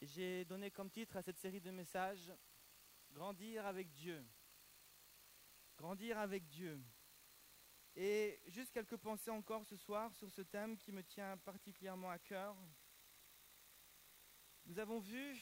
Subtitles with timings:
[0.00, 2.32] J'ai donné comme titre à cette série de messages
[3.10, 4.24] Grandir avec Dieu.
[5.76, 6.80] Grandir avec Dieu.
[7.96, 12.18] Et juste quelques pensées encore ce soir sur ce thème qui me tient particulièrement à
[12.20, 12.56] cœur.
[14.66, 15.36] Nous avons vu,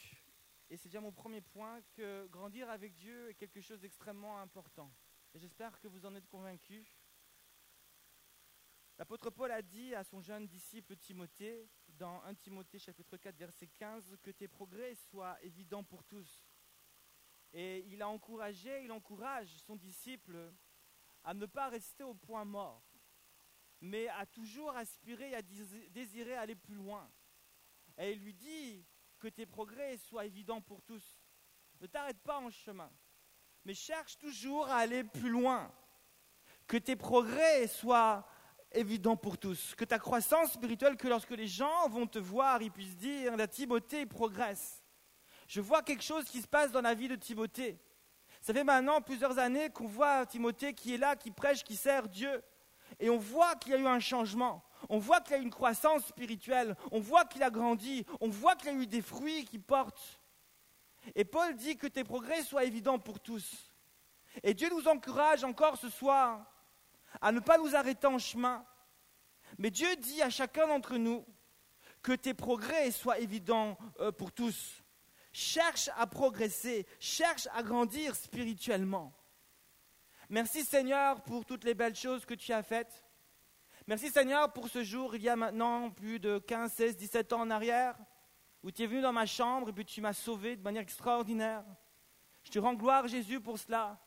[0.71, 4.91] et c'est déjà mon premier point, que grandir avec Dieu est quelque chose d'extrêmement important.
[5.35, 6.87] Et j'espère que vous en êtes convaincus.
[8.97, 11.69] L'apôtre Paul a dit à son jeune disciple Timothée,
[11.99, 16.47] dans 1 Timothée chapitre 4 verset 15, que tes progrès soient évidents pour tous.
[17.53, 20.53] Et il a encouragé, il encourage son disciple
[21.25, 22.83] à ne pas rester au point mort,
[23.81, 27.11] mais à toujours aspirer, à désirer aller plus loin.
[27.99, 28.85] Et il lui dit
[29.19, 31.23] que tes progrès soient évidents pour tous.
[31.81, 32.93] Ne t'arrête pas en chemin,
[33.65, 35.73] mais cherche toujours à aller plus loin.
[36.67, 38.29] Que tes progrès soient
[38.77, 39.75] évident pour tous.
[39.75, 43.49] Que ta croissance spirituelle, que lorsque les gens vont te voir, ils puissent dire, la
[43.49, 44.83] Timothée progresse.
[45.47, 47.79] Je vois quelque chose qui se passe dans la vie de Timothée.
[48.41, 52.09] Ça fait maintenant plusieurs années qu'on voit Timothée qui est là, qui prêche, qui sert
[52.09, 52.43] Dieu.
[53.01, 54.63] Et on voit qu'il y a eu un changement.
[54.89, 56.77] On voit qu'il y a eu une croissance spirituelle.
[56.93, 58.07] On voit qu'il a grandi.
[58.21, 60.21] On voit qu'il y a eu des fruits qui portent.
[61.15, 63.73] Et Paul dit que tes progrès soient évidents pour tous.
[64.43, 66.45] Et Dieu nous encourage encore ce soir
[67.21, 68.65] à ne pas nous arrêter en chemin.
[69.59, 71.25] Mais Dieu dit à chacun d'entre nous
[72.03, 74.83] que tes progrès soient évidents euh, pour tous.
[75.33, 79.13] Cherche à progresser, cherche à grandir spirituellement.
[80.29, 83.05] Merci Seigneur pour toutes les belles choses que tu as faites.
[83.87, 87.43] Merci Seigneur pour ce jour, il y a maintenant plus de 15, 16, 17 ans
[87.43, 87.97] en arrière,
[88.63, 91.65] où tu es venu dans ma chambre et puis tu m'as sauvé de manière extraordinaire.
[92.43, 94.01] Je te rends gloire Jésus pour cela.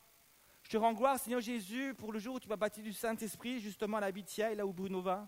[0.70, 3.98] Je rends gloire, Seigneur Jésus, pour le jour où tu m'as bâti du Saint-Esprit, justement
[3.98, 5.28] à la Bitiaille, là où Bruno va.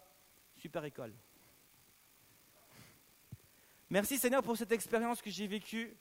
[0.56, 1.16] Super école.
[3.90, 5.98] Merci, Seigneur, pour cette expérience que j'ai vécue.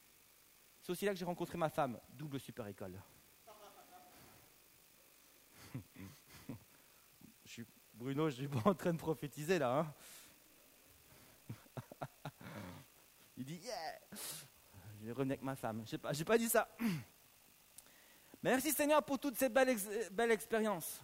[0.83, 1.99] C'est aussi là que j'ai rencontré ma femme.
[2.11, 3.03] Double super école.
[7.95, 9.79] Bruno, je ne suis pas en train de prophétiser là.
[9.79, 9.95] Hein.
[13.39, 14.01] Il dit Yeah
[15.01, 15.83] Je vais revenir avec ma femme.
[15.87, 16.69] Je n'ai pas dit ça.
[18.43, 21.01] Merci Seigneur pour toutes ces belles, expériences.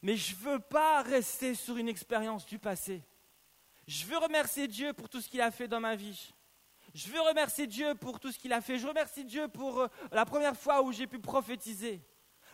[0.00, 3.02] Mais je ne veux pas rester sur une expérience du passé.
[3.86, 6.32] Je veux remercier Dieu pour tout ce qu'il a fait dans ma vie.
[6.94, 8.78] Je veux remercier Dieu pour tout ce qu'il a fait.
[8.78, 12.00] Je remercie Dieu pour euh, la première fois où j'ai pu prophétiser.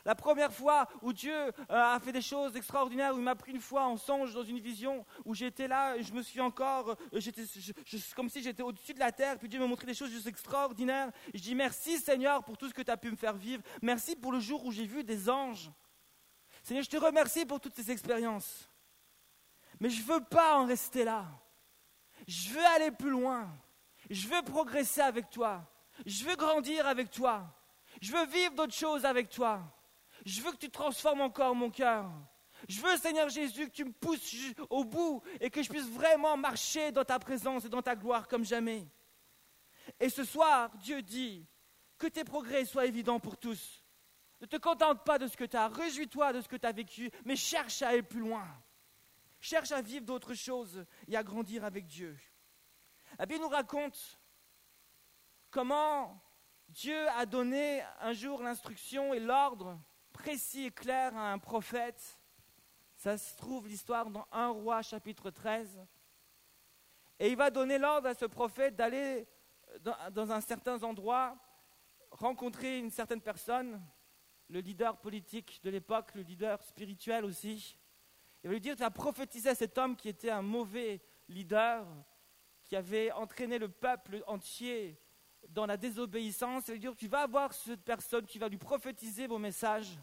[0.04, 3.52] La première fois où Dieu euh, a fait des choses extraordinaires, où il m'a pris
[3.52, 7.20] une fois en songe dans une vision, où j'étais là, je me suis encore, euh,
[7.20, 7.42] j'étais,
[8.14, 11.10] comme si j'étais au-dessus de la terre, puis Dieu m'a montré des choses juste extraordinaires.
[11.34, 13.62] je dis merci Seigneur pour tout ce que tu as pu me faire vivre.
[13.82, 15.70] Merci pour le jour où j'ai vu des anges.
[16.62, 18.68] Seigneur, je te remercie pour toutes ces expériences.
[19.80, 21.26] Mais je ne veux pas en rester là.
[22.26, 23.48] Je veux aller plus loin.
[24.10, 25.64] Je veux progresser avec toi.
[26.04, 27.46] Je veux grandir avec toi.
[28.00, 29.62] Je veux vivre d'autres choses avec toi.
[30.24, 32.10] Je veux que tu transformes encore mon cœur.
[32.68, 34.34] Je veux, Seigneur Jésus, que tu me pousses
[34.68, 38.26] au bout et que je puisse vraiment marcher dans ta présence et dans ta gloire
[38.26, 38.88] comme jamais.
[40.00, 41.46] Et ce soir, Dieu dit
[41.96, 43.84] que tes progrès soient évidents pour tous.
[44.40, 46.72] Ne te contente pas de ce que tu as, réjouis-toi de ce que tu as
[46.72, 48.46] vécu, mais cherche à aller plus loin.
[49.40, 52.18] Cherche à vivre d'autres choses et à grandir avec Dieu.
[53.18, 54.18] La nous raconte
[55.50, 56.20] comment
[56.68, 59.78] Dieu a donné un jour l'instruction et l'ordre
[60.18, 62.18] précis et clair à un prophète.
[62.96, 65.78] Ça se trouve l'histoire dans 1 roi chapitre 13.
[67.20, 69.28] Et il va donner l'ordre à ce prophète d'aller
[69.80, 71.36] dans, un certain endroit,
[72.10, 73.80] rencontrer une certaine personne,
[74.48, 77.78] le leader politique de l'époque, le leader spirituel aussi.
[78.42, 81.86] Il va lui dire, tu as prophétisé à cet homme qui était un mauvais leader,
[82.64, 85.00] qui avait entraîné le peuple entier
[85.48, 86.66] dans la désobéissance.
[86.66, 89.98] Va lui dire, tu vas voir cette personne, tu vas lui prophétiser vos messages.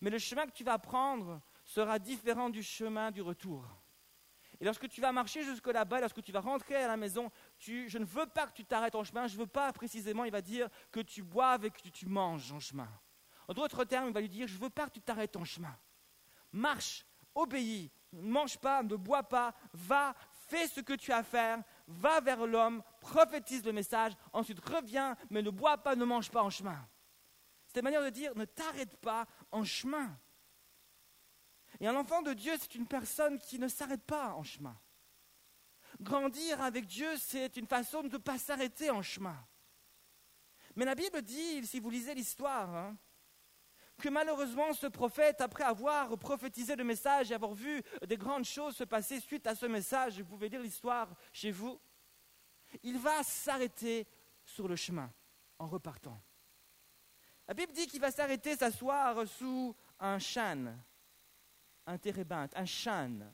[0.00, 3.64] Mais le chemin que tu vas prendre sera différent du chemin du retour.
[4.60, 7.98] Et lorsque tu vas marcher jusque là-bas, lorsque tu vas rentrer à la maison, je
[7.98, 10.40] ne veux pas que tu t'arrêtes en chemin, je ne veux pas précisément, il va
[10.40, 12.88] dire, que tu boives et que tu manges en chemin.
[13.46, 15.44] En d'autres termes, il va lui dire, je ne veux pas que tu t'arrêtes en
[15.44, 15.76] chemin.
[16.52, 20.14] Marche, obéis, ne mange pas, ne bois pas, va,
[20.48, 25.16] fais ce que tu as à faire, va vers l'homme, prophétise le message, ensuite reviens,
[25.30, 26.78] mais ne bois pas, ne mange pas en chemin.
[27.66, 30.16] C'est une manière de dire, ne t'arrête pas en chemin.
[31.80, 34.78] Et un enfant de Dieu, c'est une personne qui ne s'arrête pas en chemin.
[36.00, 39.36] Grandir avec Dieu, c'est une façon de ne pas s'arrêter en chemin.
[40.76, 42.96] Mais la Bible dit, si vous lisez l'histoire, hein,
[43.98, 48.76] que malheureusement ce prophète, après avoir prophétisé le message et avoir vu des grandes choses
[48.76, 51.80] se passer suite à ce message, vous pouvez lire l'histoire chez vous,
[52.82, 54.06] il va s'arrêter
[54.44, 55.12] sur le chemin
[55.58, 56.20] en repartant.
[57.46, 60.78] La Bible dit qu'il va s'arrêter, s'asseoir sous un chêne,
[61.86, 63.32] un térébinthe, un chêne.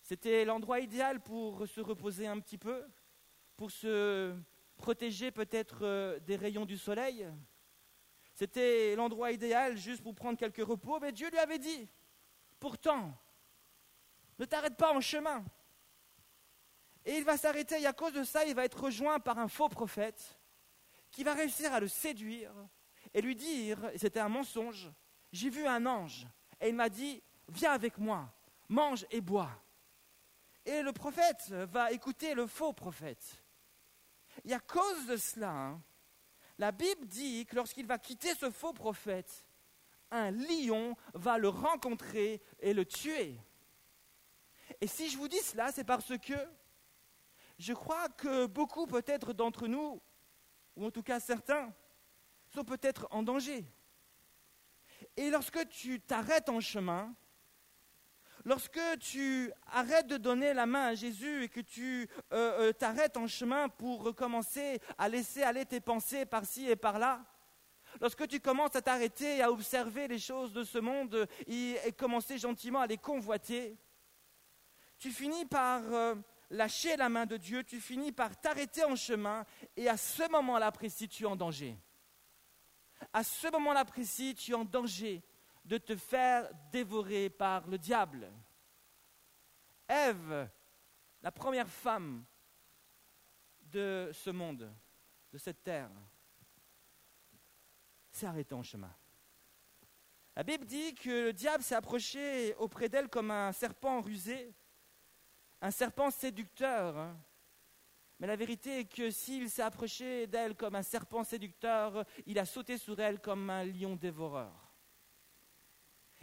[0.00, 2.86] C'était l'endroit idéal pour se reposer un petit peu,
[3.56, 4.34] pour se
[4.76, 7.26] protéger peut-être euh, des rayons du soleil.
[8.34, 11.88] C'était l'endroit idéal juste pour prendre quelques repos, mais Dieu lui avait dit,
[12.58, 13.16] pourtant,
[14.38, 15.44] ne t'arrête pas en chemin.
[17.04, 19.48] Et il va s'arrêter, et à cause de ça, il va être rejoint par un
[19.48, 20.38] faux prophète
[21.10, 22.52] qui va réussir à le séduire
[23.12, 24.90] et lui dire, et c'était un mensonge,
[25.30, 26.26] j'ai vu un ange,
[26.60, 28.32] et il m'a dit, viens avec moi,
[28.68, 29.50] mange et bois.
[30.64, 33.44] Et le prophète va écouter le faux prophète.
[34.44, 35.82] Et à cause de cela, hein,
[36.58, 39.44] la Bible dit que lorsqu'il va quitter ce faux prophète,
[40.10, 43.40] un lion va le rencontrer et le tuer.
[44.80, 46.34] Et si je vous dis cela, c'est parce que
[47.58, 50.00] je crois que beaucoup peut-être d'entre nous,
[50.76, 51.72] ou en tout cas certains,
[52.52, 53.64] sont peut-être en danger.
[55.16, 57.14] Et lorsque tu t'arrêtes en chemin,
[58.44, 63.16] lorsque tu arrêtes de donner la main à Jésus et que tu euh, euh, t'arrêtes
[63.16, 67.24] en chemin pour recommencer à laisser aller tes pensées par-ci et par-là,
[68.00, 72.80] lorsque tu commences à t'arrêter à observer les choses de ce monde et, commencer gentiment
[72.80, 73.76] à les convoiter,
[74.98, 76.14] tu finis par euh,
[76.50, 79.44] lâcher la main de Dieu, tu finis par t'arrêter en chemin
[79.76, 81.76] et à ce moment-là précis, tu es en danger.
[83.12, 85.22] À ce moment-là précis, tu es en danger
[85.64, 88.30] de te faire dévorer par le diable.
[89.88, 90.48] Ève,
[91.22, 92.24] la première femme
[93.60, 94.72] de ce monde,
[95.32, 95.90] de cette terre,
[98.10, 98.94] s'est arrêtée en chemin.
[100.36, 104.54] La Bible dit que le diable s'est approché auprès d'elle comme un serpent rusé,
[105.60, 106.96] un serpent séducteur.
[106.96, 107.16] Hein.
[108.18, 112.44] Mais la vérité est que s'il s'est approché d'elle comme un serpent séducteur, il a
[112.44, 114.63] sauté sur elle comme un lion dévoreur.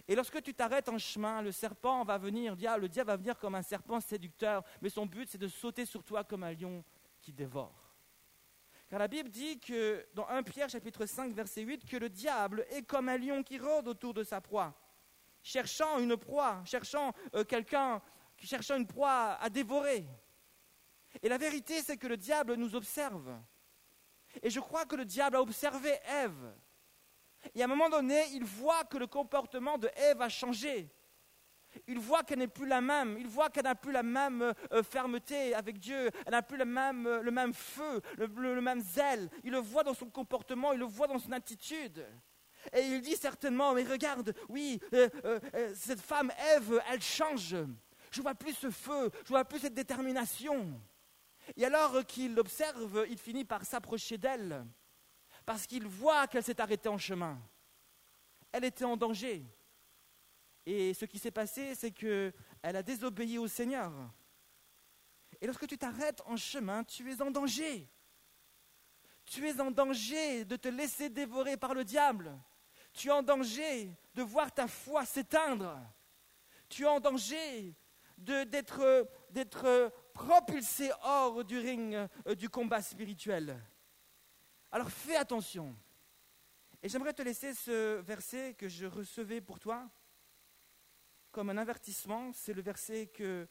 [0.08, 3.56] Et lorsque tu t'arrêtes en chemin, le serpent va venir, le diable va venir comme
[3.56, 6.84] un serpent séducteur, mais son but c'est de sauter sur toi comme un lion
[7.22, 7.96] qui dévore.
[8.90, 12.66] Car la Bible dit que dans 1 Pierre chapitre 5 verset 8 que le diable
[12.72, 14.74] est comme un lion qui rôde autour de sa proie,
[15.42, 18.02] cherchant une proie, cherchant euh, quelqu'un,
[18.38, 20.06] cherchant une proie à dévorer.
[21.22, 23.32] Et la vérité c'est que le diable nous observe.
[24.42, 26.54] Et je crois que le diable a observé Ève.
[27.56, 30.90] Et à un moment donné, il voit que le comportement de Ève a changé.
[31.88, 33.18] Il voit qu'elle n'est plus la même.
[33.20, 36.10] Il voit qu'elle n'a plus la même euh, fermeté avec Dieu.
[36.26, 39.30] Elle n'a plus le même, euh, le même feu, le, même zèle.
[39.44, 42.06] Il le voit dans son comportement, il le voit dans son attitude.
[42.74, 45.10] Et il dit certainement, mais regarde, oui, euh,
[45.74, 47.56] cette femme Ève, elle change.
[48.12, 50.80] Je vois plus ce feu, je vois plus cette détermination.
[51.56, 54.64] Et alors qu'il l'observe, il finit par s'approcher d'elle
[55.46, 57.40] parce qu'il voit qu'elle s'est arrêtée en chemin.
[58.52, 59.46] Elle était en danger.
[60.66, 63.92] Et ce qui s'est passé, c'est qu'elle a désobéi au Seigneur.
[65.40, 67.88] Et lorsque tu t'arrêtes en chemin, tu es en danger.
[69.26, 72.38] Tu es en danger de te laisser dévorer par le diable.
[72.94, 75.80] Tu es en danger de voir ta foi s'éteindre.
[76.70, 77.74] Tu es en danger
[78.18, 81.96] d'être propulsé hors du ring
[82.28, 83.60] euh, du combat spirituel.
[84.72, 85.76] Alors fais attention.
[86.82, 89.90] Et j'aimerais te laisser ce verset que je recevais pour toi
[91.32, 92.32] comme un avertissement.
[92.34, 93.46] C'est le verset euh,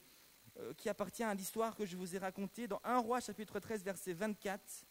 [0.77, 4.13] qui appartient à l'histoire que je vous ai racontée dans 1 Roi chapitre 13 verset
[4.15, 4.87] 24.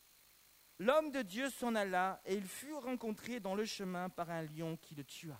[0.79, 4.77] L'homme de Dieu s'en alla et il fut rencontré dans le chemin par un lion
[4.77, 5.39] qui le tua.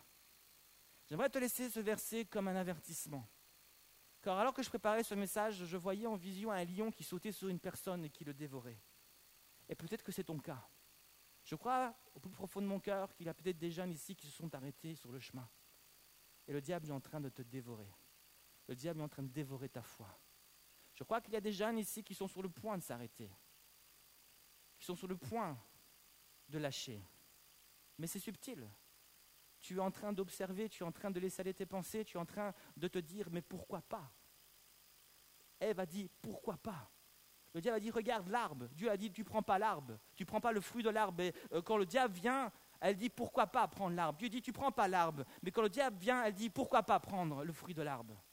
[1.08, 3.28] J'aimerais te laisser ce verset comme un avertissement.
[4.22, 7.32] Car alors que je préparais ce message, je voyais en vision un lion qui sautait
[7.32, 8.82] sur une personne et qui le dévorait.
[9.70, 10.68] Et peut-être que c'est ton cas.
[11.50, 14.16] Je crois au plus profond de mon cœur qu'il y a peut-être des jeunes ici
[14.16, 15.50] qui se sont arrêtés sur le chemin.
[16.46, 17.92] Et le diable est en train de te dévorer.
[18.68, 20.16] Le diable est en train de dévorer ta foi.
[20.94, 23.32] Je crois qu'il y a des jeunes ici qui sont sur le point de s'arrêter.
[24.78, 25.58] Qui sont sur le point
[26.48, 27.04] de lâcher.
[27.98, 28.70] Mais c'est subtil.
[29.60, 32.18] Tu es en train d'observer, tu es en train de laisser aller tes pensées, tu
[32.18, 34.14] es en train de te dire, mais pourquoi pas?
[35.60, 36.92] Ève a dit, pourquoi pas?
[37.54, 38.68] Le diable a dit, regarde l'arbre.
[38.74, 39.98] Dieu a dit, tu prends pas l'arbre.
[40.16, 41.22] Tu prends pas le fruit de l'arbre.
[41.22, 44.20] Et euh, quand le diable vient, elle dit, pourquoi pas prendre l'arbre?
[44.20, 45.24] Dieu dit, tu prends pas l'arbre.
[45.42, 48.24] Mais quand le diable vient, elle dit, pourquoi pas prendre le fruit de l'arbre?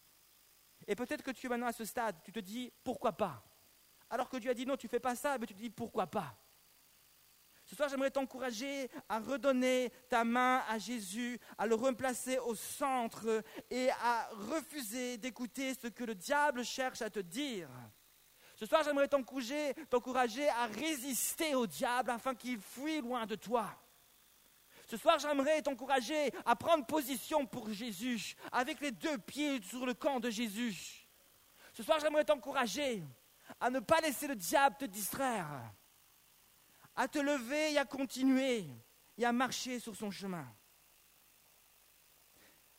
[0.87, 3.43] Et peut-être que tu es maintenant à ce stade, tu te dis, pourquoi pas?
[4.11, 6.07] Alors que Dieu a dit, non, tu fais pas ça, mais tu te dis, pourquoi
[6.07, 6.39] pas?
[7.65, 13.43] Ce soir, j'aimerais t'encourager à redonner ta main à Jésus, à le replacer au centre
[13.71, 17.69] et à refuser d'écouter ce que le diable cherche à te dire.
[18.57, 23.69] Ce soir, j'aimerais t'encourager à résister au diable afin qu'il fuit loin de toi.
[24.87, 29.93] Ce soir, j'aimerais t'encourager à prendre position pour Jésus, avec les deux pieds sur le
[29.93, 31.07] camp de Jésus.
[31.75, 33.05] Ce soir, j'aimerais t'encourager
[33.61, 35.47] à ne pas laisser le diable te distraire,
[36.95, 38.67] à te lever et à continuer
[39.19, 40.47] et à marcher sur son chemin.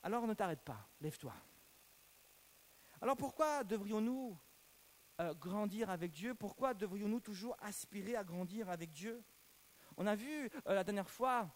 [0.01, 1.34] Alors ne t'arrête pas, lève-toi.
[3.00, 4.36] Alors pourquoi devrions-nous
[5.20, 9.24] euh, grandir avec Dieu Pourquoi devrions-nous toujours aspirer à grandir avec Dieu?
[9.98, 11.50] On a vu euh, la dernière fois,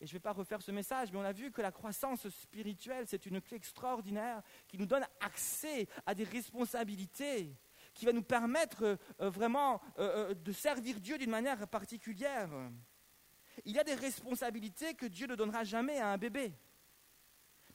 [0.00, 2.28] et je ne vais pas refaire ce message, mais on a vu que la croissance
[2.28, 7.56] spirituelle, c'est une clé extraordinaire qui nous donne accès à des responsabilités,
[7.94, 12.50] qui va nous permettre euh, vraiment de servir Dieu d'une manière particulière.
[13.64, 16.52] Il y a des responsabilités que Dieu ne donnera jamais à un bébé,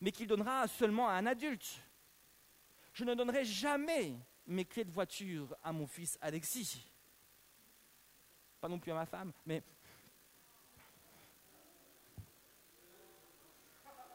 [0.02, 1.82] mais qu'il donnera seulement à un adulte.
[2.94, 6.86] Je ne donnerai jamais mes clés de voiture à mon fils Alexis.
[8.60, 9.64] Pas non plus à ma femme, mais...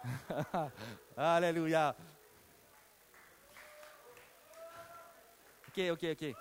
[1.17, 1.95] Alléluia.
[5.69, 6.35] Ok, ok, ok.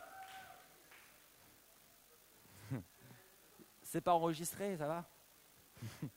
[3.84, 5.06] C'est pas enregistré, ça va?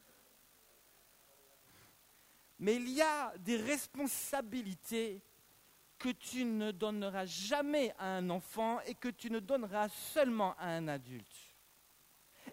[2.59, 5.21] Mais il y a des responsabilités
[6.03, 10.67] que tu ne donneras jamais à un enfant et que tu ne donneras seulement à
[10.67, 11.55] un adulte.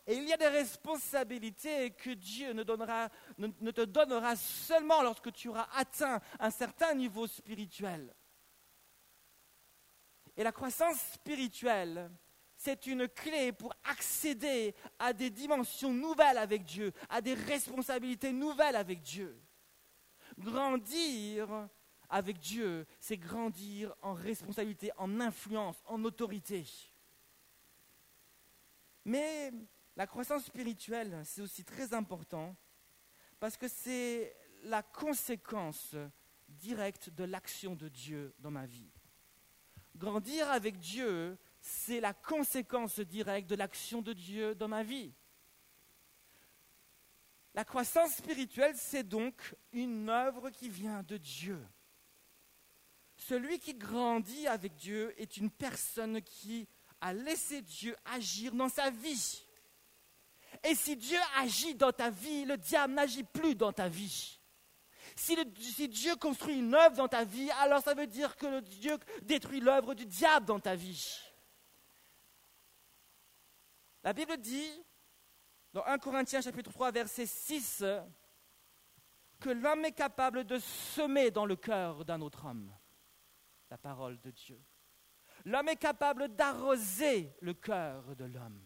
[0.06, 5.68] Et il y a des responsabilités que Dieu ne, te donnera seulement lorsque tu auras
[5.74, 8.14] atteint un certain niveau spirituel.
[10.38, 12.12] Et la croissance spirituelle,
[12.56, 18.76] c'est une clé pour accéder à des dimensions nouvelles avec Dieu, à des responsabilités nouvelles
[18.76, 19.42] avec Dieu.
[20.38, 21.68] Grandir
[22.10, 26.66] avec Dieu, c'est grandir en responsabilité, en influence, en autorité.
[29.06, 29.52] Mais
[29.96, 32.56] la croissance spirituelle, c'est aussi très important
[33.40, 35.96] parce que c'est la conséquence
[36.48, 38.92] directe de l'action de Dieu dans ma vie.
[39.96, 45.14] Grandir avec Dieu, c'est la conséquence directe de l'action de Dieu dans ma vie.
[47.54, 51.60] La croissance spirituelle, c'est donc une œuvre qui vient de Dieu.
[53.28, 56.68] Celui qui grandit avec Dieu est une personne qui
[57.02, 59.44] a laissé Dieu agir dans sa vie.
[60.64, 64.40] Et si Dieu agit dans ta vie, le diable n'agit plus dans ta vie.
[65.18, 69.60] Si, Dieu construit une œuvre dans ta vie, alors ça veut dire que Dieu détruit
[69.60, 71.20] l'œuvre du diable dans ta vie.
[74.02, 74.72] La Bible dit,
[75.74, 77.84] dans 1 Corinthiens chapitre 3, verset 6,
[79.42, 82.74] que l'homme est capable de semer dans le cœur d'un autre homme
[83.70, 84.62] la parole de Dieu.
[85.46, 88.62] L'homme est capable d'arroser le cœur de l'homme.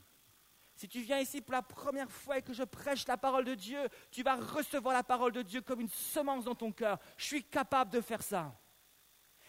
[0.76, 3.54] Si tu viens ici pour la première fois et que je prêche la parole de
[3.54, 7.00] Dieu, tu vas recevoir la parole de Dieu comme une semence dans ton cœur.
[7.16, 8.60] Je suis capable de faire ça.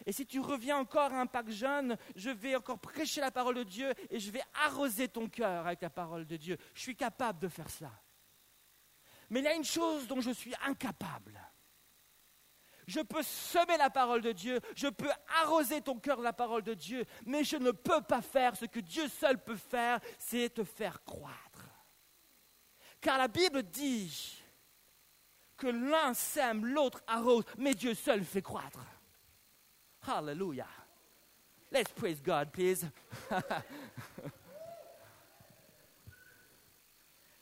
[0.05, 3.55] Et si tu reviens encore à un Pâques jeune, je vais encore prêcher la parole
[3.55, 6.59] de Dieu et je vais arroser ton cœur avec la parole de Dieu.
[6.75, 7.91] Je suis capable de faire ça.
[9.31, 11.41] Mais il y a une chose dont je suis incapable.
[12.87, 15.11] Je peux semer la parole de Dieu, je peux
[15.43, 18.67] arroser ton cœur de la parole de Dieu, mais je ne peux pas faire ce
[18.67, 21.69] que Dieu seul peut faire, c'est te faire croître.
[23.01, 24.43] Car la Bible dit
[25.57, 28.85] que l'un sème, l'autre arrose, mais Dieu seul fait croître.
[30.07, 30.69] Hallelujah.
[31.71, 32.87] Let's praise God, please.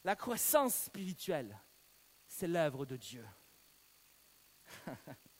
[0.04, 1.58] la croissance spirituelle,
[2.26, 3.26] c'est l'œuvre de Dieu.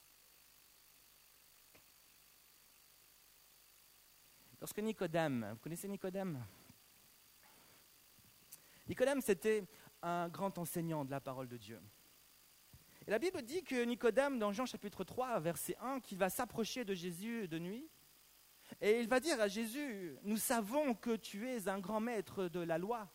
[4.63, 6.41] Lorsque Nicodème, vous connaissez Nicodème?
[8.87, 9.65] Nicodème, c'était
[10.01, 11.83] un grand enseignant de la parole de Dieu.
[13.05, 16.85] Et la Bible dit que Nicodème, dans Jean chapitre 3, verset 1, qu'il va s'approcher
[16.85, 17.91] de Jésus de nuit.
[18.81, 22.61] Et il va dire à Jésus, nous savons que tu es un grand maître de
[22.61, 23.13] la loi.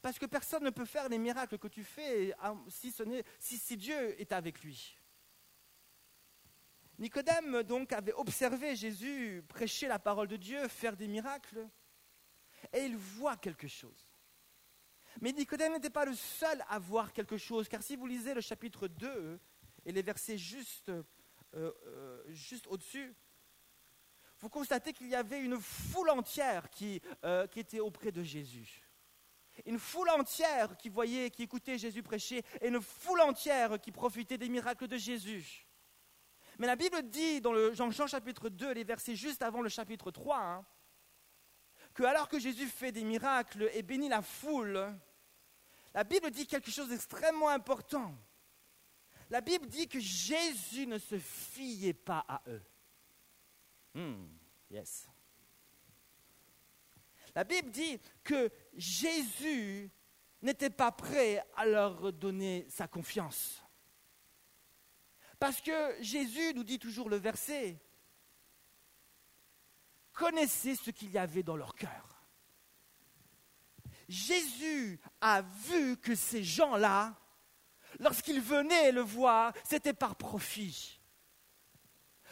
[0.00, 2.34] Parce que personne ne peut faire les miracles que tu fais
[2.68, 2.90] si,
[3.38, 4.97] si Dieu est avec lui.
[6.98, 11.68] Nicodème donc avait observé Jésus prêcher la parole de Dieu, faire des miracles,
[12.72, 14.08] et il voit quelque chose.
[15.20, 18.40] Mais Nicodème n'était pas le seul à voir quelque chose, car si vous lisez le
[18.40, 19.38] chapitre 2
[19.84, 21.02] et les versets juste, euh,
[21.54, 23.14] euh, juste au-dessus,
[24.40, 28.82] vous constatez qu'il y avait une foule entière qui, euh, qui était auprès de Jésus.
[29.66, 34.38] Une foule entière qui voyait, qui écoutait Jésus prêcher, et une foule entière qui profitait
[34.38, 35.67] des miracles de Jésus.
[36.58, 40.10] Mais la Bible dit dans le Jean, chapitre 2, les versets juste avant le chapitre
[40.10, 40.66] 3, hein,
[41.94, 44.92] que alors que Jésus fait des miracles et bénit la foule,
[45.94, 48.14] la Bible dit quelque chose d'extrêmement important.
[49.30, 52.62] La Bible dit que Jésus ne se fiait pas à eux.
[53.94, 54.26] Hmm,
[54.70, 55.08] yes.
[57.34, 59.90] La Bible dit que Jésus
[60.42, 63.62] n'était pas prêt à leur donner sa confiance.
[65.38, 67.78] Parce que Jésus nous dit toujours le verset,
[70.12, 72.24] connaissez ce qu'il y avait dans leur cœur.
[74.08, 77.14] Jésus a vu que ces gens-là,
[78.00, 80.98] lorsqu'ils venaient le voir, c'était par profit.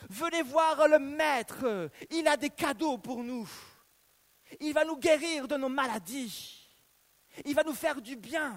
[0.09, 3.49] Venez voir le Maître, il a des cadeaux pour nous.
[4.61, 6.67] Il va nous guérir de nos maladies.
[7.45, 8.57] Il va nous faire du bien.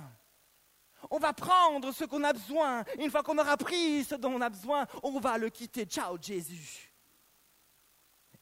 [1.10, 2.84] On va prendre ce qu'on a besoin.
[2.98, 5.86] Une fois qu'on aura pris ce dont on a besoin, on va le quitter.
[5.86, 6.90] Ciao Jésus.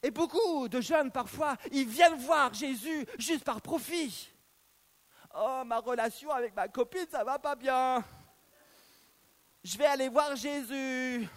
[0.02, 4.30] Et beaucoup de jeunes, parfois, ils viennent voir Jésus juste par profit.
[5.36, 8.04] Oh, ma relation avec ma copine, ça va pas bien.
[9.64, 11.28] Je vais aller voir Jésus.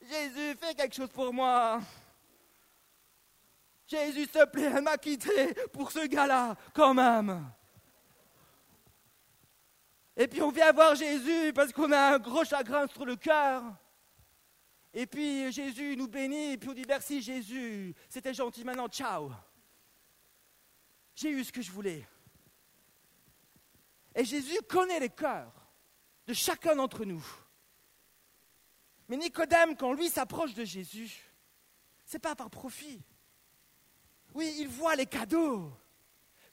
[0.00, 1.80] Jésus, fais quelque chose pour moi.
[3.86, 7.50] Jésus, s'il te plaît, elle m'a quitté pour ce gars-là, quand même.
[10.20, 13.64] Et puis on vient voir Jésus parce qu'on a un gros chagrin sur le cœur.
[14.92, 19.32] Et puis Jésus nous bénit, et puis on dit merci Jésus, c'était gentil, maintenant ciao.
[21.14, 22.06] J'ai eu ce que je voulais.
[24.14, 25.54] Et Jésus connaît les cœurs
[26.26, 27.24] de chacun d'entre nous.
[29.08, 31.32] Mais Nicodème, quand lui s'approche de Jésus,
[32.04, 33.02] ce n'est pas par profit.
[34.34, 35.72] Oui, il voit les cadeaux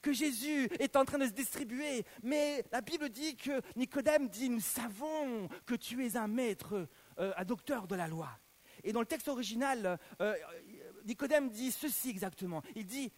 [0.02, 2.06] que Jésus est en train de se distribuer.
[2.24, 6.88] Mais la Bible dit que Nicodème dit, nous savons que tu es un maître,
[7.20, 8.30] euh, un docteur de la loi.
[8.84, 10.36] Et dans le texte original, euh,
[11.06, 12.62] Nicodème dit ceci exactement.
[12.76, 13.12] Il dit,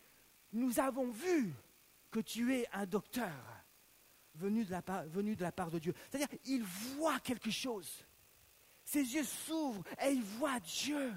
[0.54, 1.54] nous avons vu
[2.12, 3.32] que tu es un docteur
[4.36, 5.94] venu de, la part de Dieu.
[6.10, 8.06] C'est-à-dire, il voit quelque chose.
[8.84, 11.14] Ses yeux s'ouvrent et il voit Dieu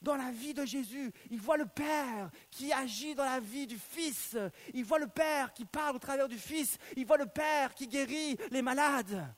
[0.00, 1.12] dans la vie de Jésus.
[1.30, 4.36] Il voit le Père qui agit dans la vie du Fils.
[4.74, 6.78] Il voit le Père qui parle au travers du Fils.
[6.96, 9.34] Il voit le Père qui guérit les malades.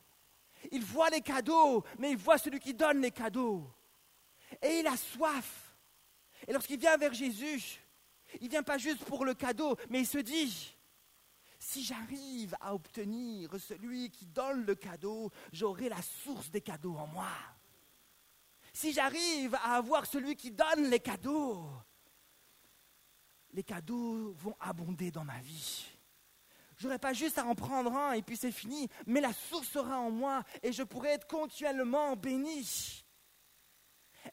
[0.70, 3.70] Il voit les cadeaux, mais il voit celui qui donne les cadeaux.
[4.62, 5.74] Et il a soif.
[6.46, 7.80] Et lorsqu'il vient vers Jésus,
[8.40, 10.76] il ne vient pas juste pour le cadeau, mais il se dit,
[11.58, 17.06] si j'arrive à obtenir celui qui donne le cadeau, j'aurai la source des cadeaux en
[17.06, 17.28] moi
[18.80, 21.66] si j'arrive à avoir celui qui donne les cadeaux,
[23.52, 25.84] les cadeaux vont abonder dans ma vie.
[26.78, 29.68] Je n'aurai pas juste à en prendre un et puis c'est fini, mais la source
[29.68, 33.04] sera en moi et je pourrai être continuellement béni.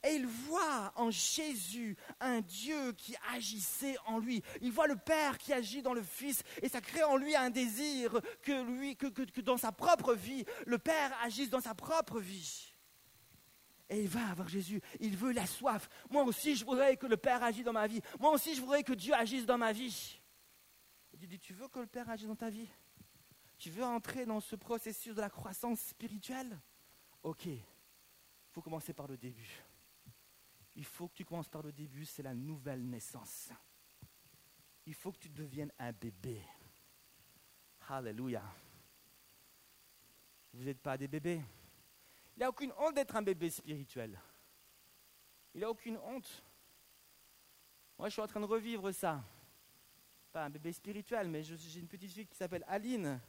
[0.05, 4.41] Et il voit en Jésus un Dieu qui agissait en lui.
[4.61, 7.49] Il voit le Père qui agit dans le Fils et ça crée en lui un
[7.49, 12.21] désir que, lui, que, que dans sa propre vie, le Père agisse dans sa propre
[12.21, 12.76] vie.
[13.89, 14.81] Et il va avoir Jésus.
[14.99, 15.89] Il veut la soif.
[16.09, 18.01] Moi aussi, je voudrais que le Père agisse dans ma vie.
[18.19, 20.19] Moi aussi, je voudrais que Dieu agisse dans ma vie.
[21.13, 22.67] Il dit, tu veux que le Père agisse dans ta vie?
[23.57, 26.59] Tu veux entrer dans ce processus de la croissance spirituelle?
[27.23, 27.45] Ok.
[27.45, 27.63] Il
[28.51, 29.49] faut commencer par le début.
[30.75, 33.49] Il faut que tu commences par le début, c'est la nouvelle naissance.
[34.85, 36.41] Il faut que tu deviennes un bébé.
[37.89, 38.43] Alléluia.
[40.53, 41.41] Vous n'êtes pas des bébés?
[42.37, 44.15] Il n'a aucune honte d'être un bébé spirituel.
[45.55, 46.43] Il n'a aucune honte.
[47.97, 49.23] Moi, je suis en train de revivre ça.
[50.31, 53.19] Pas un bébé spirituel, mais j'ai une petite fille qui s'appelle Aline,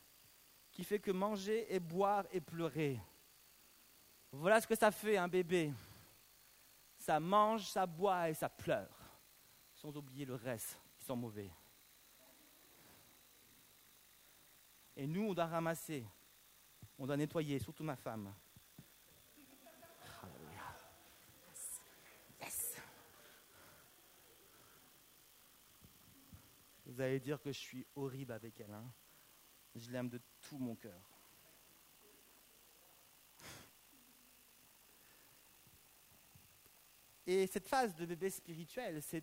[0.70, 3.00] qui fait que manger et boire et pleurer.
[4.30, 5.72] Voilà ce que ça fait un bébé.
[6.98, 8.94] Ça mange, ça boit et ça pleure.
[9.72, 11.50] Sans oublier le reste, qui sont mauvais.
[14.94, 16.04] Et nous, on doit ramasser,
[16.98, 18.34] on doit nettoyer, surtout ma femme.
[26.98, 28.72] Vous allez dire que je suis horrible avec elle.
[28.72, 28.92] Hein.
[29.76, 31.00] Je l'aime de tout mon cœur.
[37.24, 39.22] Et cette phase de bébé spirituel, c'est,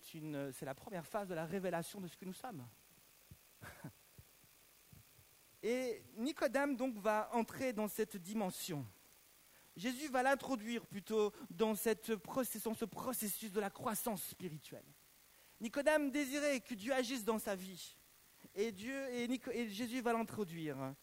[0.53, 2.65] c'est la première phase de la révélation de ce que nous sommes.
[5.61, 8.87] Et Nicodème donc va entrer dans cette dimension.
[9.75, 14.85] Jésus va l'introduire plutôt dans, cette dans ce processus de la croissance spirituelle.
[15.59, 17.97] Nicodème désirait que Dieu agisse dans sa vie.
[18.53, 18.73] Et,
[19.69, 20.93] Jésus va l'introduire.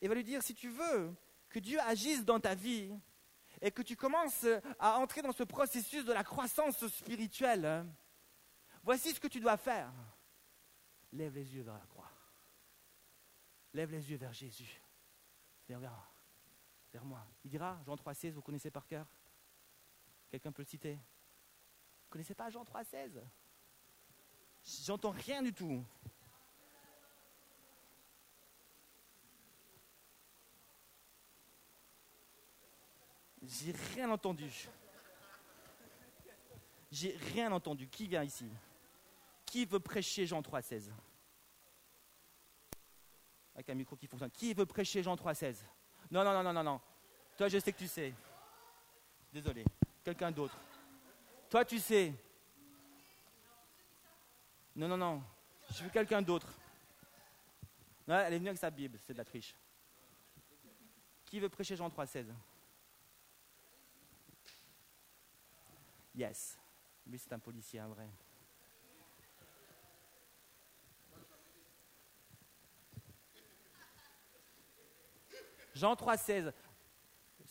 [0.00, 1.14] Et va lui dire, si tu veux
[1.48, 2.92] que Dieu agisse dans ta vie,
[3.60, 4.46] et que tu commences
[4.78, 7.86] à entrer dans ce processus de la croissance spirituelle,
[8.82, 9.92] voici ce que tu dois faire.
[11.12, 12.10] lève les yeux vers la croix.
[13.72, 14.82] Lève les yeux vers Jésus.
[15.68, 17.26] Vers moi.
[17.44, 19.06] Il dira, Jean 3,16, vous connaissez par cœur?
[20.28, 20.94] Quelqu'un peut le citer?
[20.94, 23.22] Vous ne connaissez pas Jean 3,16
[24.64, 25.84] J'entends rien du tout.
[33.42, 34.68] J'ai rien entendu.
[36.90, 37.88] J'ai rien entendu.
[37.88, 38.46] Qui vient ici?
[39.44, 40.90] Qui veut prêcher Jean 3,16
[43.54, 44.30] Avec un micro qui fonctionne.
[44.30, 45.56] Qui veut prêcher Jean 3,16
[46.10, 46.80] Non, non, non, non, non, non.
[47.36, 48.14] Toi, je sais que tu sais.
[49.32, 49.64] Désolé.
[50.04, 50.56] Quelqu'un d'autre.
[51.50, 52.14] Toi, tu sais.
[54.74, 55.22] Non, non, non.
[55.70, 56.48] Je veux quelqu'un d'autre.
[58.08, 59.54] Elle est venue avec sa Bible, c'est de la triche.
[61.24, 62.26] Qui veut prêcher Jean 3,16
[66.14, 66.58] Yes.
[67.06, 68.08] Lui, c'est un policier, un vrai.
[75.74, 76.52] Jean 3,16.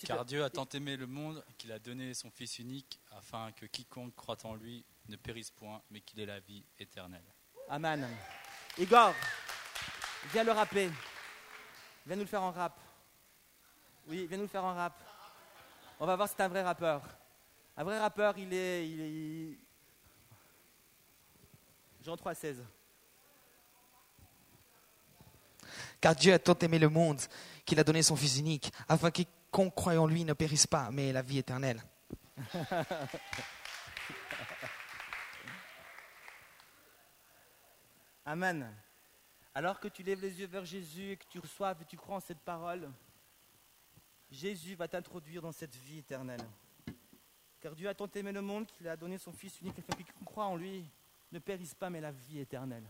[0.05, 3.65] Car Dieu a tant aimé le monde qu'il a donné son Fils unique afin que
[3.65, 7.25] quiconque croit en lui ne périsse point, mais qu'il ait la vie éternelle.
[7.69, 8.07] Amen.
[8.77, 9.13] Igor,
[10.31, 10.89] viens le rappeler.
[12.05, 12.79] Viens nous le faire en rap.
[14.07, 14.93] Oui, viens nous le faire en rap.
[15.99, 17.01] On va voir si c'est un vrai rappeur.
[17.75, 18.89] Un vrai rappeur, il est.
[18.89, 19.57] Il est
[22.03, 22.63] Jean 3, 16.
[25.99, 27.21] Car Dieu a tant aimé le monde
[27.65, 29.21] qu'il a donné son Fils unique, afin que
[29.51, 31.83] qu'on croit en lui ne périsse pas, mais ait la vie éternelle.
[38.25, 38.73] Amen.
[39.53, 42.17] Alors que tu lèves les yeux vers Jésus et que tu reçois et tu crois
[42.17, 42.89] en cette parole,
[44.29, 46.45] Jésus va t'introduire dans cette vie éternelle.
[47.59, 50.25] Car Dieu a tant aimé le monde qu'il a donné son Fils unique afin que
[50.25, 50.89] croit en lui
[51.31, 52.85] ne périsse pas, mais la vie éternelle.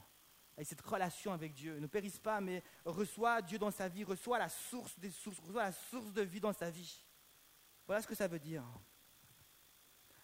[0.57, 4.37] Et cette relation avec Dieu, ne périsse pas, mais reçoit Dieu dans sa vie, reçoit
[4.37, 7.03] la source des sources, reçoit la source de vie dans sa vie.
[7.87, 8.63] Voilà ce que ça veut dire.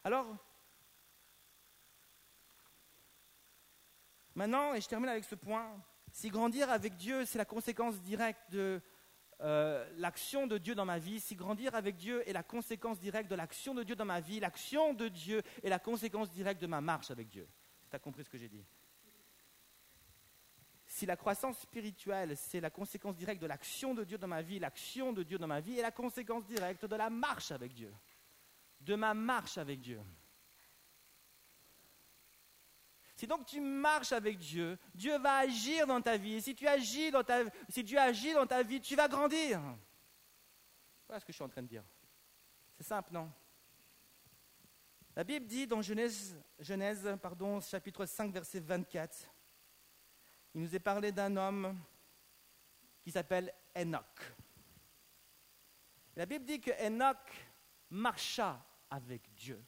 [0.04, 0.28] Alors,
[4.38, 5.68] maintenant, et je termine avec ce point,
[6.12, 8.82] si grandir avec Dieu, c'est la conséquence directe de
[9.42, 13.30] euh, l'action de Dieu dans ma vie, si grandir avec Dieu est la conséquence directe
[13.30, 16.68] de l'action de Dieu dans ma vie, l'action de Dieu est la conséquence directe de
[16.68, 17.48] ma marche avec Dieu.
[17.90, 18.64] Tu as compris ce que j'ai dit?
[20.86, 24.60] Si la croissance spirituelle, c'est la conséquence directe de l'action de Dieu dans ma vie,
[24.60, 27.94] l'action de Dieu dans ma vie est la conséquence directe de la marche avec Dieu,
[28.82, 30.00] de ma marche avec Dieu.
[33.18, 36.36] Si donc tu marches avec Dieu, Dieu va agir dans ta vie.
[36.36, 39.60] Et si tu agis dans ta, si Dieu agit dans ta vie, tu vas grandir.
[41.08, 41.84] Voilà ce que je suis en train de dire.
[42.78, 43.34] C'est simple, non?
[45.16, 49.28] La Bible dit dans Genèse, Genèse pardon, chapitre 5, verset 24,
[50.54, 51.76] il nous est parlé d'un homme
[53.02, 54.36] qui s'appelle Enoch.
[56.16, 57.32] La Bible dit que Enoch
[57.90, 59.60] marcha avec Dieu.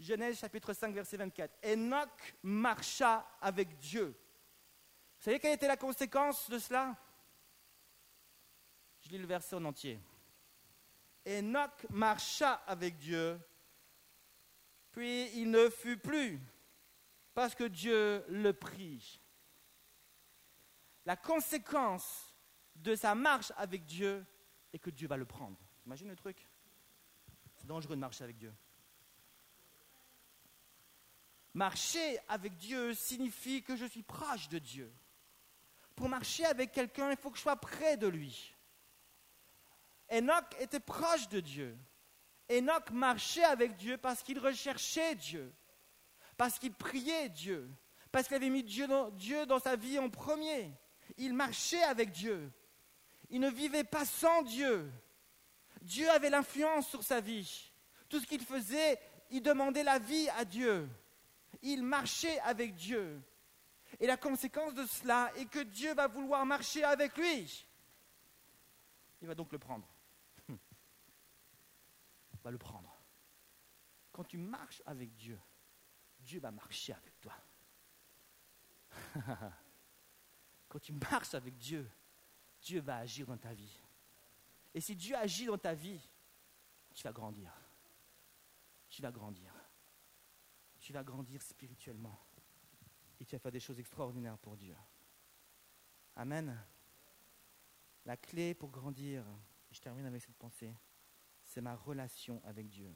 [0.00, 1.58] Genèse chapitre 5, verset 24.
[1.62, 4.06] Enoch marcha avec Dieu.
[5.18, 6.96] Vous savez quelle était la conséquence de cela?
[9.02, 10.00] Je lis le verset en entier.
[11.26, 13.38] Enoch marcha avec Dieu,
[14.90, 16.40] puis il ne fut plus,
[17.34, 19.20] parce que Dieu le prit.
[21.04, 22.34] La conséquence
[22.74, 24.24] de sa marche avec Dieu
[24.72, 25.58] est que Dieu va le prendre.
[25.84, 26.48] Imagine le truc.
[27.56, 28.54] C'est dangereux de marcher avec Dieu.
[31.54, 34.92] Marcher avec Dieu signifie que je suis proche de Dieu.
[35.96, 38.54] Pour marcher avec quelqu'un, il faut que je sois près de lui.
[40.12, 41.76] Enoch était proche de Dieu.
[42.50, 45.52] Enoch marchait avec Dieu parce qu'il recherchait Dieu,
[46.36, 47.70] parce qu'il priait Dieu,
[48.12, 50.72] parce qu'il avait mis Dieu dans, Dieu dans sa vie en premier.
[51.16, 52.52] Il marchait avec Dieu.
[53.28, 54.90] Il ne vivait pas sans Dieu.
[55.82, 57.72] Dieu avait l'influence sur sa vie.
[58.08, 58.98] Tout ce qu'il faisait,
[59.30, 60.88] il demandait la vie à Dieu
[61.62, 63.22] il marchait avec Dieu.
[63.98, 67.66] Et la conséquence de cela est que Dieu va vouloir marcher avec lui.
[69.20, 69.88] Il va donc le prendre.
[70.48, 70.56] Il
[72.44, 72.96] va le prendre.
[74.12, 75.38] Quand tu marches avec Dieu,
[76.20, 77.34] Dieu va marcher avec toi.
[80.68, 81.90] Quand tu marches avec Dieu,
[82.60, 83.80] Dieu va agir dans ta vie.
[84.74, 86.00] Et si Dieu agit dans ta vie,
[86.94, 87.52] tu vas grandir.
[88.88, 89.49] Tu vas grandir
[90.90, 92.18] tu vas grandir spirituellement
[93.20, 94.74] et tu vas faire des choses extraordinaires pour Dieu.
[96.16, 96.60] Amen.
[98.04, 99.24] La clé pour grandir,
[99.70, 100.74] je termine avec cette pensée,
[101.44, 102.92] c'est ma relation avec Dieu.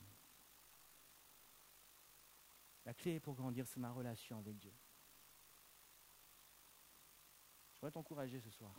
[2.85, 4.75] La clé pour grandir, c'est ma relation avec Dieu.
[7.75, 8.75] voudrais t'encourager ce soir.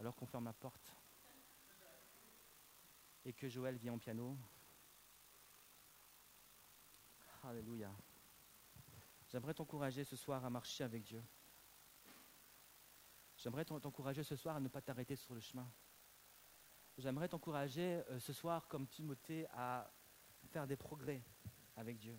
[0.00, 0.92] Alors qu'on ferme la porte
[3.24, 4.36] et que Joël vient au piano.
[7.48, 7.94] Alléluia.
[9.28, 11.22] J'aimerais t'encourager ce soir à marcher avec Dieu.
[13.36, 15.70] J'aimerais t'encourager ce soir à ne pas t'arrêter sur le chemin.
[16.98, 19.88] J'aimerais t'encourager euh, ce soir, comme Timothée, à
[20.50, 21.22] faire des progrès
[21.76, 22.18] avec Dieu.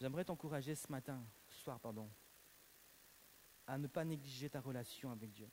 [0.00, 2.10] J'aimerais t'encourager ce matin, ce soir, pardon,
[3.68, 5.48] à ne pas négliger ta relation avec Dieu.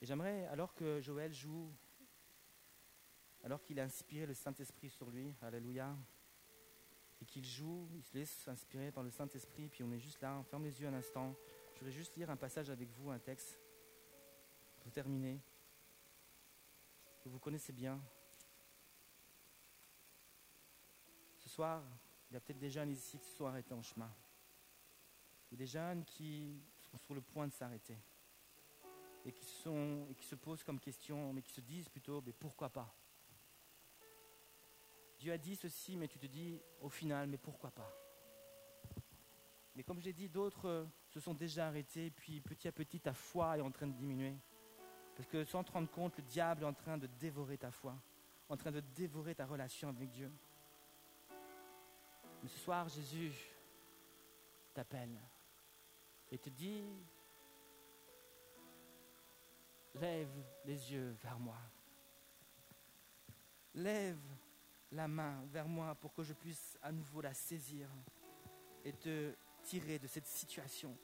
[0.00, 1.72] Et j'aimerais, alors que Joël joue,
[3.44, 5.96] alors qu'il a inspiré le Saint-Esprit sur lui, Alléluia,
[7.20, 10.36] et qu'il joue, il se laisse inspirer par le Saint-Esprit, puis on est juste là,
[10.38, 11.34] on ferme les yeux un instant.
[11.74, 13.60] Je voudrais juste lire un passage avec vous, un texte,
[14.80, 15.40] pour terminer,
[17.20, 18.00] que vous connaissez bien.
[21.36, 21.82] Ce soir,
[22.30, 24.10] il y a peut-être des jeunes ici qui se sont arrêtés en chemin.
[25.50, 27.98] Il y a des jeunes qui sont sur le point de s'arrêter
[29.24, 32.32] et qui, sont, et qui se posent comme question, mais qui se disent plutôt, mais
[32.32, 32.94] pourquoi pas?
[35.20, 37.94] Dieu a dit ceci, mais tu te dis au final, mais pourquoi pas?
[39.74, 43.12] Mais comme j'ai dit, d'autres euh, se sont déjà arrêtés, puis petit à petit, ta
[43.12, 44.34] foi est en train de diminuer.
[45.14, 47.94] Parce que sans te rendre compte, le diable est en train de dévorer ta foi,
[48.48, 50.32] en train de dévorer ta relation avec Dieu.
[52.42, 53.34] Mais ce soir, Jésus
[54.72, 55.20] t'appelle
[56.30, 56.82] et te dit,
[59.96, 60.32] lève
[60.64, 61.58] les yeux vers moi.
[63.74, 64.18] Lève
[64.92, 67.88] la main vers moi pour que je puisse à nouveau la saisir
[68.84, 70.96] et te tirer de cette situation.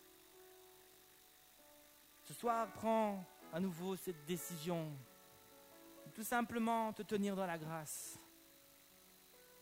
[2.23, 4.93] Ce soir, prends à nouveau cette décision
[6.15, 8.19] tout simplement te tenir dans la grâce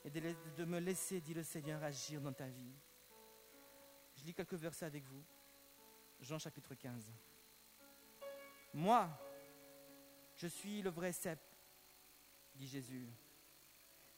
[0.05, 2.75] et de, de me laisser, dit le Seigneur, agir dans ta vie.
[4.15, 5.25] Je lis quelques versets avec vous.
[6.21, 7.13] Jean chapitre 15.
[8.73, 9.09] Moi,
[10.37, 11.41] je suis le vrai cep,
[12.55, 13.09] dit Jésus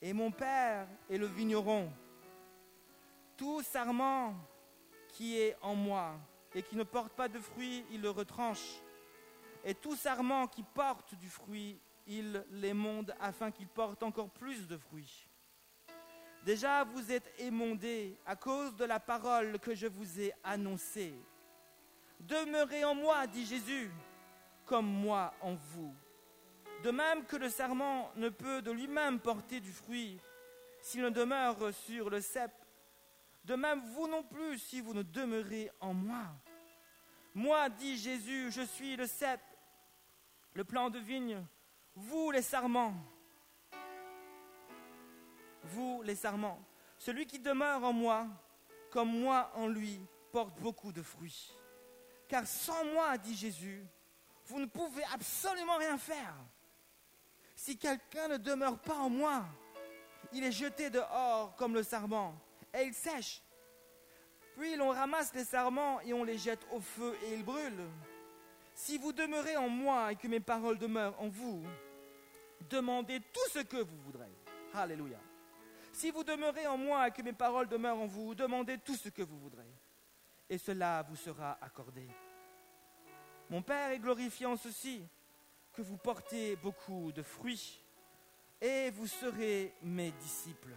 [0.01, 1.91] et mon Père est le vigneron.
[3.37, 4.35] Tout sarment
[5.09, 6.19] qui est en moi
[6.55, 8.81] et qui ne porte pas de fruit, il le retranche.
[9.65, 14.77] Et tout sarment qui porte du fruit, il l'émonde afin qu'il porte encore plus de
[14.77, 15.27] fruits.
[16.45, 21.15] Déjà vous êtes émondés à cause de la parole que je vous ai annoncée.
[22.21, 23.91] Demeurez en moi, dit Jésus,
[24.65, 25.93] comme moi en vous.
[26.83, 30.21] De même que le serment ne peut de lui-même porter du fruit
[30.81, 32.53] s'il ne demeure sur le cep,
[33.45, 36.27] de même vous non plus si vous ne demeurez en moi.
[37.35, 39.41] Moi, dit Jésus, je suis le cep,
[40.53, 41.45] le plan de vigne,
[41.95, 42.95] vous les sarments.
[45.65, 46.63] Vous les sarments.
[46.99, 48.27] Celui qui demeure en moi,
[48.91, 50.01] comme moi en lui,
[50.33, 51.53] porte beaucoup de fruits.
[52.29, 53.85] Car sans moi, dit Jésus,
[54.47, 56.35] vous ne pouvez absolument rien faire.
[57.57, 59.45] Si quelqu'un ne demeure pas en moi,
[60.33, 62.39] il est jeté dehors comme le sarment,
[62.73, 63.43] et il sèche.
[64.57, 67.89] Puis l'on ramasse les sarments et on les jette au feu et ils brûlent.
[68.75, 71.65] Si vous demeurez en moi et que mes paroles demeurent en vous,
[72.69, 74.33] demandez tout ce que vous voudrez.
[74.75, 75.19] Alléluia.
[75.93, 79.09] Si vous demeurez en moi et que mes paroles demeurent en vous, demandez tout ce
[79.09, 79.73] que vous voudrez.
[80.49, 82.07] Et cela vous sera accordé.
[83.49, 85.03] Mon Père est glorifié en ceci,
[85.77, 87.83] que vous portez beaucoup de fruits
[88.63, 90.75] et vous serez mes disciples.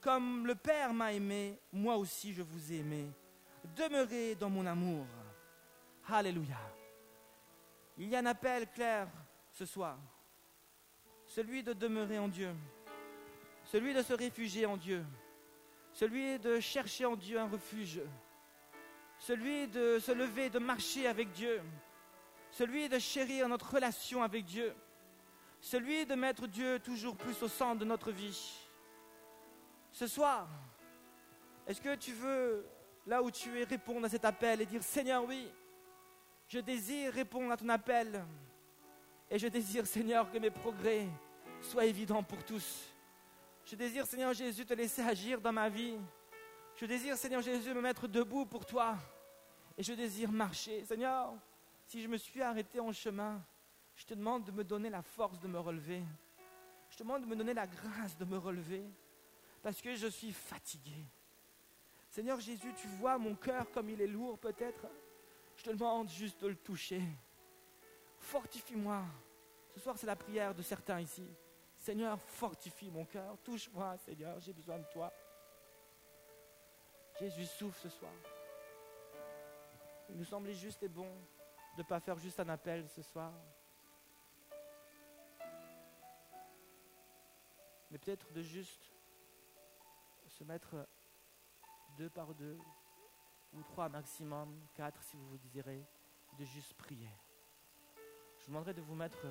[0.00, 3.06] Comme le Père m'a aimé, moi aussi je vous ai aimé.
[3.76, 5.06] Demeurez dans mon amour.
[6.08, 6.58] Alléluia.
[7.96, 9.08] Il y a un appel clair
[9.52, 9.98] ce soir.
[11.24, 12.52] Celui de demeurer en Dieu.
[13.64, 15.04] Celui de se réfugier en Dieu.
[15.92, 18.00] Celui de chercher en Dieu un refuge.
[19.18, 21.62] Celui de se lever, de marcher avec Dieu
[22.56, 24.74] celui de chérir notre relation avec Dieu,
[25.60, 28.56] celui de mettre Dieu toujours plus au centre de notre vie.
[29.92, 30.48] Ce soir,
[31.66, 32.66] est-ce que tu veux,
[33.06, 35.52] là où tu es, répondre à cet appel et dire, Seigneur, oui,
[36.48, 38.24] je désire répondre à ton appel.
[39.30, 41.06] Et je désire, Seigneur, que mes progrès
[41.60, 42.86] soient évidents pour tous.
[43.66, 45.98] Je désire, Seigneur Jésus, te laisser agir dans ma vie.
[46.76, 48.96] Je désire, Seigneur Jésus, me mettre debout pour toi.
[49.76, 50.84] Et je désire marcher.
[50.84, 51.34] Seigneur,
[51.86, 53.42] si je me suis arrêté en chemin,
[53.94, 56.02] je te demande de me donner la force de me relever.
[56.90, 58.84] Je te demande de me donner la grâce de me relever.
[59.62, 61.04] Parce que je suis fatigué.
[62.10, 64.86] Seigneur Jésus, tu vois mon cœur comme il est lourd peut-être.
[65.56, 67.02] Je te demande juste de le toucher.
[68.18, 69.02] Fortifie-moi.
[69.74, 71.26] Ce soir, c'est la prière de certains ici.
[71.78, 73.36] Seigneur, fortifie mon cœur.
[73.44, 75.12] Touche-moi, Seigneur, j'ai besoin de toi.
[77.20, 78.12] Jésus souffle ce soir.
[80.10, 81.10] Il nous semblait juste et bon
[81.76, 83.32] de ne pas faire juste un appel ce soir.
[87.90, 88.92] Mais peut-être de juste
[90.26, 90.74] se mettre
[91.98, 92.58] deux par deux,
[93.52, 95.84] ou trois maximum, quatre si vous vous désirez,
[96.38, 97.10] de juste prier.
[98.38, 99.26] Je vous demanderai de vous mettre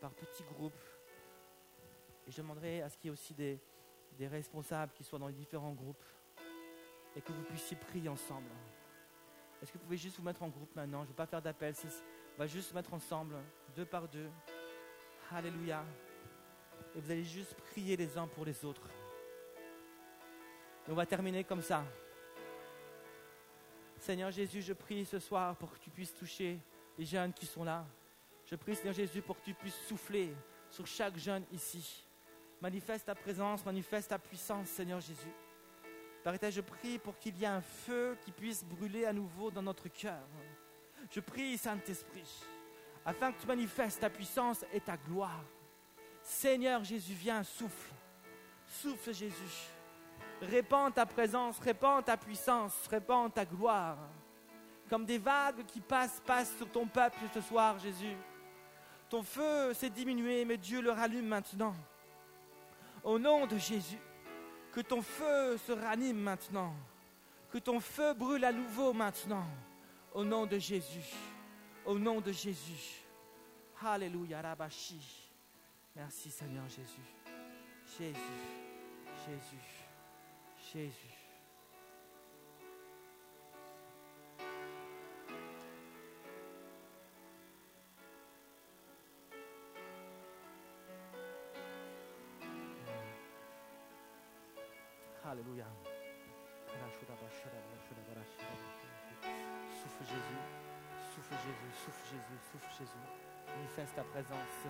[0.00, 0.82] par petits groupes.
[2.26, 3.60] Et je demanderai à ce qu'il y ait aussi des,
[4.16, 6.04] des responsables qui soient dans les différents groupes
[7.16, 8.50] et que vous puissiez prier ensemble.
[9.62, 11.00] Est-ce que vous pouvez juste vous mettre en groupe maintenant?
[11.00, 11.74] Je ne vais pas faire d'appel.
[12.36, 13.34] On va juste se mettre ensemble,
[13.76, 14.28] deux par deux.
[15.30, 15.84] Alléluia.
[16.96, 18.88] Et vous allez juste prier les uns pour les autres.
[20.88, 21.84] Et on va terminer comme ça.
[23.98, 26.58] Seigneur Jésus, je prie ce soir pour que tu puisses toucher
[26.96, 27.84] les jeunes qui sont là.
[28.46, 30.34] Je prie, Seigneur Jésus, pour que tu puisses souffler
[30.70, 32.04] sur chaque jeune ici.
[32.60, 35.32] Manifeste ta présence, manifeste ta puissance, Seigneur Jésus.
[36.22, 39.62] Père je prie pour qu'il y ait un feu qui puisse brûler à nouveau dans
[39.62, 40.22] notre cœur.
[41.10, 42.44] Je prie, Saint-Esprit,
[43.04, 45.44] afin que tu manifestes ta puissance et ta gloire.
[46.22, 47.92] Seigneur Jésus, viens, souffle.
[48.66, 49.68] Souffle Jésus.
[50.42, 53.98] Répands ta présence, répands ta puissance, répands ta gloire.
[54.88, 58.16] Comme des vagues qui passent, passent sur ton peuple ce soir, Jésus.
[59.08, 61.74] Ton feu s'est diminué, mais Dieu le rallume maintenant.
[63.02, 63.98] Au nom de Jésus,
[64.72, 66.74] que ton feu se ranime maintenant.
[67.50, 69.46] Que ton feu brûle à nouveau maintenant.
[70.14, 71.14] Au nom de Jésus.
[71.84, 73.04] Au nom de Jésus.
[73.82, 75.00] Alléluia, Rabashi.
[75.96, 77.08] Merci Seigneur Jésus.
[77.98, 78.20] Jésus.
[79.26, 79.66] Jésus.
[80.72, 81.19] Jésus.
[95.30, 95.66] Alléluia.
[99.80, 100.40] Souffle Jésus,
[101.14, 103.06] souffle Jésus, souffle Jésus, souffle Jésus.
[103.46, 104.66] Manifeste ta présence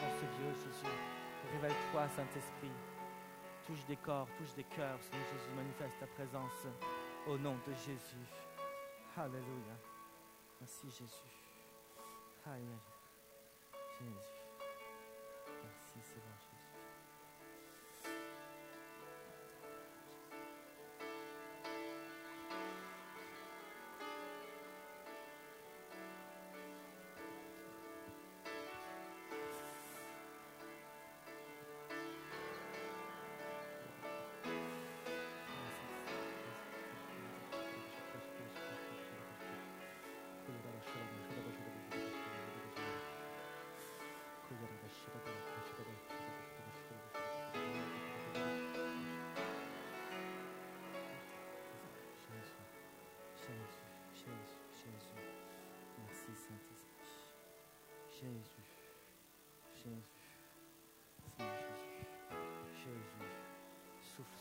[0.00, 0.96] dans ce lieu, Jésus.
[1.52, 2.72] Révèle-toi, Saint-Esprit.
[3.64, 5.50] Touche des corps, touche des cœurs, Seigneur Jésus.
[5.54, 6.66] Manifeste ta présence
[7.28, 8.26] au nom de Jésus.
[9.16, 9.76] Alléluia.
[10.60, 11.30] Merci Jésus.
[12.46, 12.80] Amen.
[14.00, 14.39] Jésus.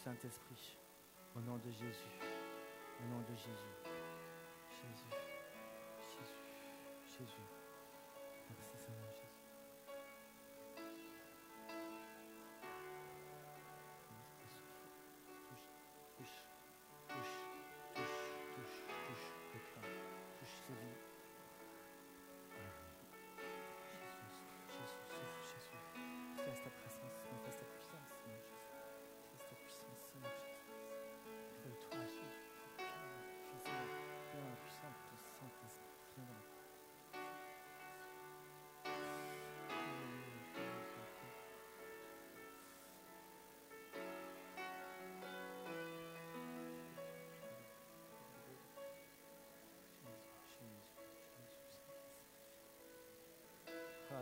[0.10, 0.76] Saint-Esprit,
[1.36, 2.18] au nom de Jésus,
[3.00, 3.76] au nom de Jésus,
[4.82, 5.14] Jésus,
[6.02, 7.59] Jésus, Jésus.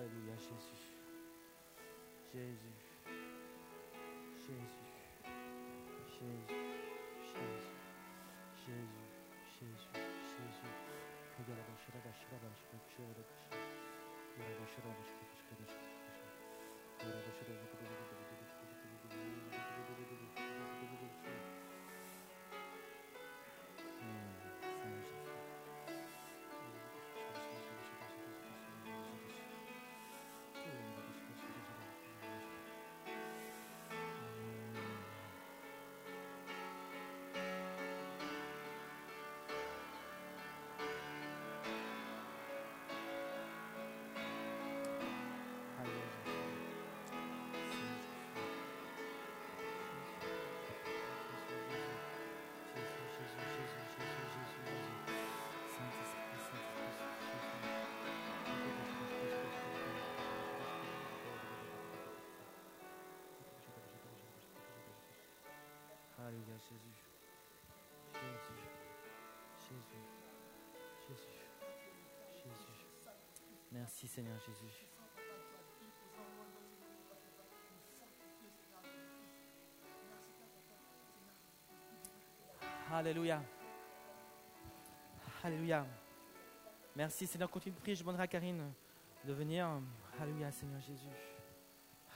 [0.08, 0.88] Aleluia, Jesus.
[2.32, 2.80] Jesus.
[4.40, 4.80] Jesus.
[4.80, 4.88] Jesus.
[7.28, 7.66] Jesus.
[8.64, 9.12] Jesus.
[9.60, 10.00] Jesus.
[10.32, 10.80] Jesus.
[11.36, 13.60] Kudera başıra başıra başıra başıra başıra
[14.40, 17.77] başıra başıra başıra başıra başıra başıra
[66.46, 66.76] Jésus.
[68.14, 68.60] Jésus.
[69.60, 70.02] Jésus.
[71.08, 71.38] Jésus.
[72.34, 72.78] Jésus.
[73.72, 74.88] Merci Seigneur Jésus.
[82.92, 83.44] Alléluia.
[85.44, 85.86] Alléluia.
[86.96, 87.96] Merci Seigneur, continue de prier.
[87.96, 88.72] Je demanderai à Karine
[89.26, 89.68] de venir.
[90.20, 91.10] Alléluia Seigneur Jésus.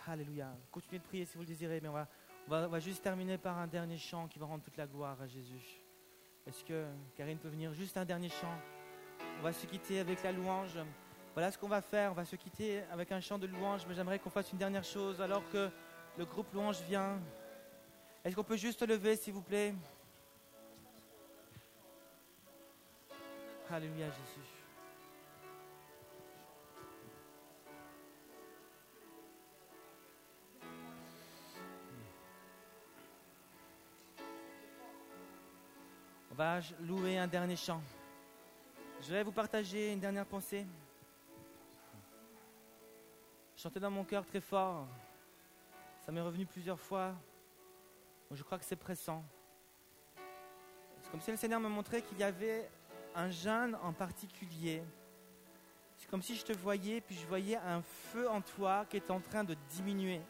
[0.08, 0.56] Alléluia.
[0.72, 2.08] Continuez de prier si vous le désirez, mais on va,
[2.48, 5.28] on va, juste terminer par un dernier chant qui va rendre toute la gloire à
[5.28, 5.82] Jésus.
[6.48, 6.86] Est-ce que
[7.16, 8.58] Karine peut venir Juste un dernier chant?
[9.40, 10.78] On va se quitter avec la louange.
[11.34, 12.12] Voilà ce qu'on va faire.
[12.12, 14.84] On va se quitter avec un chant de louange, mais j'aimerais qu'on fasse une dernière
[14.84, 15.70] chose alors que
[16.18, 17.20] le groupe louange vient.
[18.24, 19.74] Est-ce qu'on peut juste lever, s'il vous plaît?
[23.70, 24.61] Alléluia, Jésus.
[36.80, 37.82] Louer un dernier chant.
[39.02, 40.66] Je vais vous partager une dernière pensée.
[43.56, 44.88] Chanter dans mon cœur très fort.
[46.06, 47.14] Ça m'est revenu plusieurs fois.
[48.32, 49.24] Je crois que c'est pressant.
[51.04, 52.70] C'est comme si le Seigneur me montrait qu'il y avait
[53.14, 54.82] un jeûne en particulier.
[55.98, 59.12] C'est comme si je te voyais, puis je voyais un feu en toi qui est
[59.12, 60.22] en train de diminuer.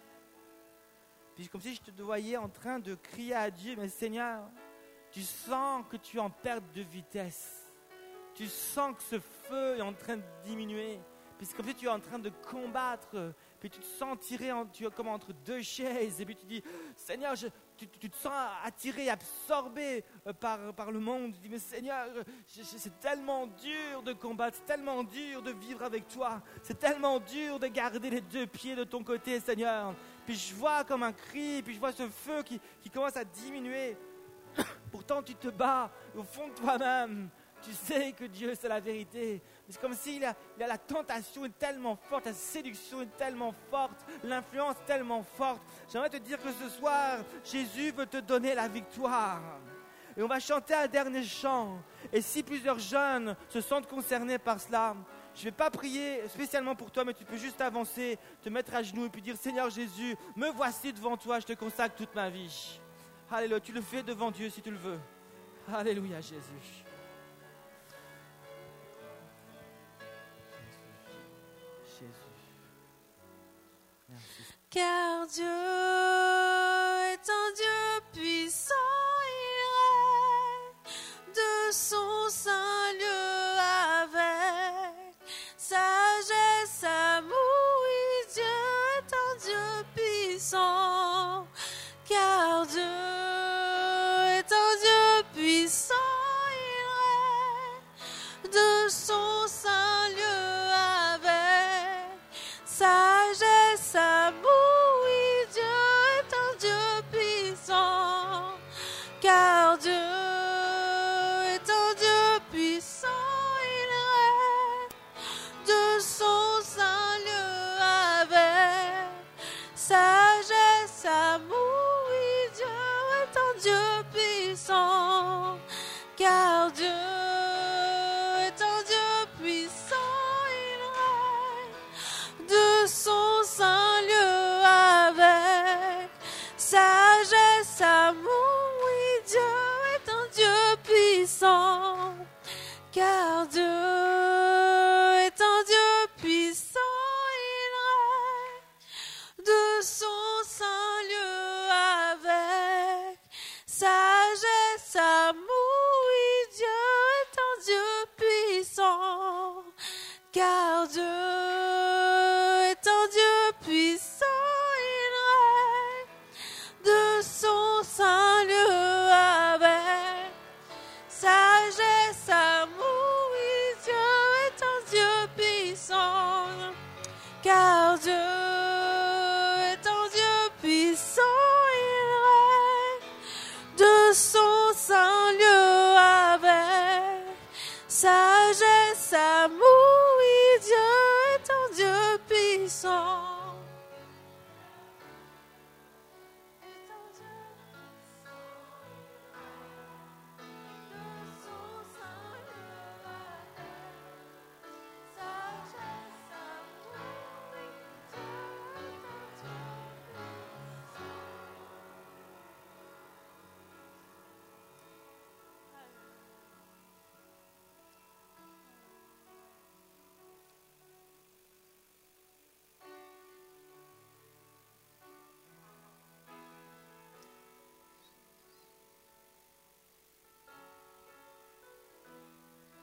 [1.36, 4.43] Puis c'est comme si je te voyais en train de crier à Dieu, mais Seigneur,
[5.12, 7.57] tu sens que tu es en perte de vitesse.
[8.34, 10.99] Tu sens que ce feu est en train de diminuer.
[11.38, 13.34] Puis c'est comme si tu es en train de combattre.
[13.59, 16.22] Puis tu te sens tiré en, tu es comme entre deux chaises.
[16.22, 16.64] Et puis tu dis,
[16.95, 17.47] Seigneur, je-
[17.78, 18.32] tu, tu te sens
[18.64, 21.34] attiré, absorbé euh, par, par le monde.
[21.34, 22.07] Tu dis, mais Seigneur,
[22.47, 26.41] c'est tellement dur de combattre, c'est tellement dur de vivre avec toi.
[26.64, 29.93] C'est tellement dur de garder les deux pieds de ton côté, Seigneur.
[30.26, 33.24] Puis je vois comme un cri, puis je vois ce feu qui, qui commence à
[33.26, 33.97] diminuer.
[34.91, 37.29] Pourtant, tu te bats au fond de toi-même.
[37.63, 39.39] Tu sais que Dieu, c'est la vérité.
[39.69, 44.03] C'est comme si la, la- la tentation est tellement forte, la séduction est tellement forte,
[44.23, 45.61] l'influence tellement forte.
[45.91, 49.39] J'aimerais te dire que ce soir, Jésus veut te donner la victoire.
[50.17, 51.77] Et on va chanter un dernier chant.
[52.11, 54.95] Et si plusieurs jeunes se sentent concernés par cela,
[55.35, 58.73] je ne vais pas prier spécialement pour toi, mais tu peux juste avancer, te mettre
[58.75, 62.13] à genoux et puis dire Seigneur Jésus, me voici devant toi, je te consacre toute
[62.15, 62.80] ma vie.
[63.34, 64.99] Alléluia, tu le fais devant Dieu si tu le veux.
[65.73, 66.84] Alléluia Jésus.
[71.86, 72.11] Jésus.
[74.09, 74.43] Merci.
[74.69, 75.45] Car Dieu
[77.13, 78.73] est un Dieu puissant,